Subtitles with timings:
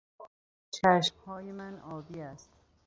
[0.71, 2.49] چشمهای من آبی است.